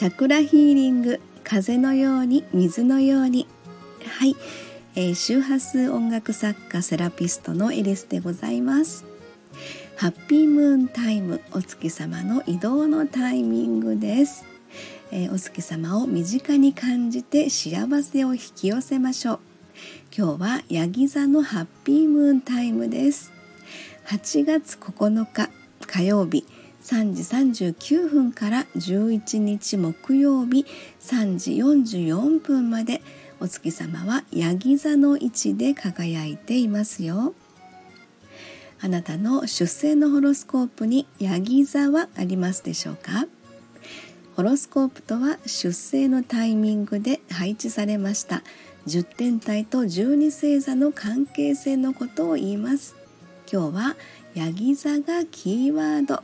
[0.00, 3.46] チャクラヒーリング風のように水のように。
[4.18, 4.34] はい、
[4.94, 9.04] えー、周波数音楽作家セラピストのエリスでございます。
[9.98, 14.46] ハッピームーンタイムお月様の移動のタイミングです、
[15.10, 19.40] えー、お月様を身近に感じて幸せを引き寄せましょう。
[20.16, 23.34] 今日はヤギ座のハッピームーンタイムです。
[24.06, 25.50] 8月9日
[25.86, 26.46] 火曜日。
[26.82, 27.22] 3時
[27.68, 30.66] 39分から11日木曜日
[31.00, 33.02] 3時44分まで
[33.38, 37.34] お月様はヤギ座の位置で輝いていますよ。
[38.82, 43.26] あなたの出生のホロスコープにヤギ座はありますでしょうか？
[44.36, 48.42] ホロスコープとは出生のタイミングで配置されました
[48.86, 52.96] 10天体と12星座の関係性のことを言います。
[53.52, 53.96] 今日は
[54.34, 56.22] ヤギ座がキーワード。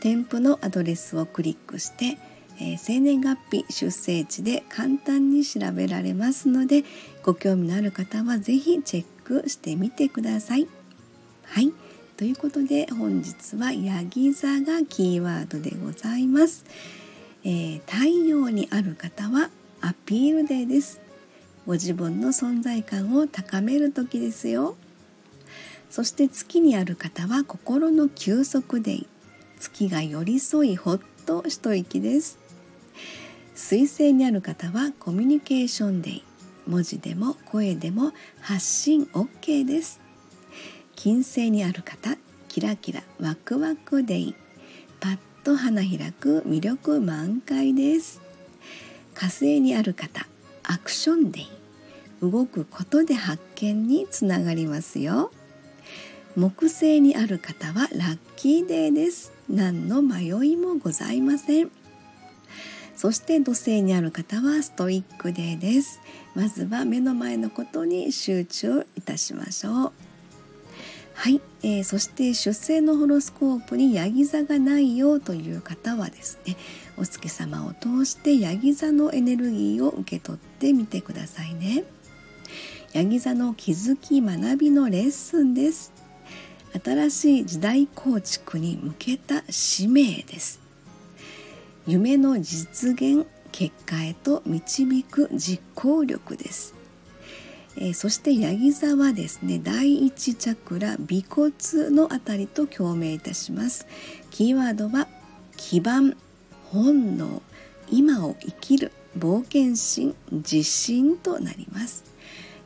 [0.00, 2.18] 添付のアドレスをクリックして、
[2.58, 6.84] えー、生年月日出生地で簡単に調べられますので
[7.22, 10.66] ご興味のある方は是非チェックしてみてください。
[11.44, 11.72] はい
[12.16, 16.64] ということで本日はヤギ座がキーワードでございます。
[17.44, 19.50] えー、太陽にある方は
[19.82, 21.00] アピールデーです。
[21.66, 24.76] ご自分の存在感を高める時ですよ。
[25.90, 29.06] そして月にある方は心の休息デイ。
[29.58, 32.38] 月が寄り添いほっと一息です。
[33.54, 36.22] 水星にある方はコミュニケーションデイ。
[36.66, 40.00] 文字でも声でも発信 OK です。
[40.94, 42.16] 金星にある方
[42.48, 44.34] キラキラワクワクデイ。
[45.00, 48.20] パッと花開く魅力満開です。
[49.14, 50.26] 火星にある方
[50.64, 51.48] アクションデイ。
[52.22, 55.30] 動くことで発見につながりますよ。
[56.34, 59.35] 木星にある方はラッキーデーです。
[59.48, 61.70] 何の迷いもございません。
[62.96, 66.00] そして土星にある方はストイックデーです。
[66.34, 69.92] まずは目の前のことに集中いたしましょう。
[71.14, 76.56] はい、えー、そして出生のホロスコープにヤギ座がないよという方はですね
[76.98, 81.84] お月様を通してヤギ座のエネルギーを受け取ってみてくださいね。
[82.92, 85.92] ヤギ座の気づき学びのレッスンです。
[86.82, 90.60] 新しい時代構築に向けた使命です。
[91.86, 96.74] 夢の実現結果へと導く実行力です、
[97.76, 101.52] えー、そしてヤギ座はですね第一チャクラ尾骨
[101.90, 103.86] のあたりと共鳴いたします。
[104.30, 105.08] キーワードは
[105.56, 106.16] 基盤
[106.70, 107.42] 本能。
[107.88, 112.04] 今を生きる冒険心自信となります。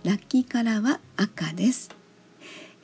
[0.02, 1.99] ラッキーカラーは赤です。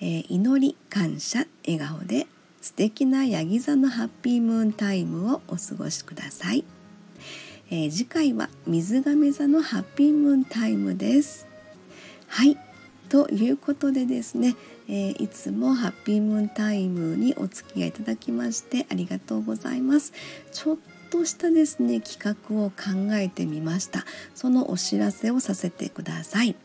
[0.01, 2.27] えー、祈り感謝笑顔で
[2.61, 6.65] 素敵なヤギ座のハッピームーンタイムをお過ごしください、
[7.71, 11.47] えー、次回は水亀座のハッピームーンタイムです。
[12.29, 12.57] はい。
[13.09, 14.57] ということでですね、
[14.89, 20.13] えー、いつもハッピームーンタイムにお付き合いいただきましてありがとうございます。
[20.53, 20.77] ちょっ
[21.11, 24.05] としたですね企画を考えてみました。
[24.35, 26.57] そのお知らせをさせてください、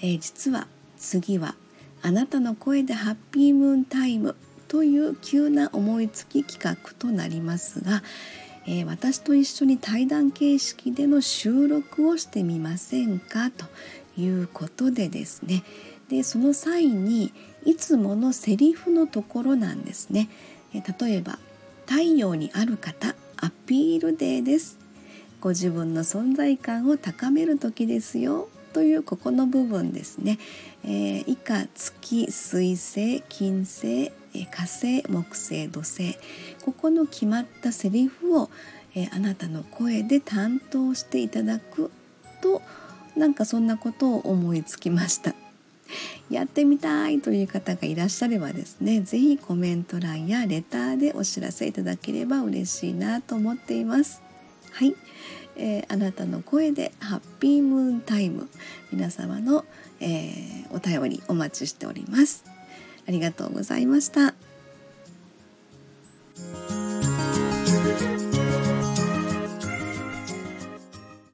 [0.00, 0.66] えー、実は
[0.96, 1.54] 次は
[2.02, 4.34] あなたの声でハッピームーンタイム
[4.66, 8.02] という急な思いつき企画となりますが、
[8.66, 13.66] えー、私と一緒に対談形式での収録をしてみませんかと
[14.20, 15.62] いうことでですね。
[16.08, 17.32] でその際に
[17.64, 20.28] いつものセリフのところなんですね、
[20.74, 21.38] えー、例えば
[21.86, 24.78] 「太陽にある方アピールデーです」
[25.40, 28.48] ご自分の存在感を高める時ですよ。
[28.72, 30.38] というここの部分ですね、
[30.84, 34.10] えー、以下月水星金星
[34.50, 36.16] 火星木星土星
[36.64, 38.50] ここの決まったセリフを、
[38.94, 41.90] えー、あなたの声で担当していただく
[42.40, 42.62] と
[43.16, 45.34] なんかそんなことを思いつきました。
[46.30, 54.31] やってみたいという方がいらっしゃればですね是非コメント欄やレターでお知らせいただければ嬉しいなと思っています。
[54.72, 54.94] はい、
[55.56, 58.48] えー、あなたの声でハッピームーンタイム。
[58.90, 59.64] 皆様の、
[60.00, 62.44] えー、お便りお待ちしております。
[63.06, 64.34] ありがとうございました。